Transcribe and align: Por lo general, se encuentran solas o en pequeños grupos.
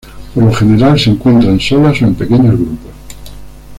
Por 0.33 0.43
lo 0.45 0.51
general, 0.51 0.99
se 0.99 1.11
encuentran 1.11 1.59
solas 1.59 2.01
o 2.01 2.05
en 2.05 2.15
pequeños 2.15 2.55
grupos. 2.55 2.89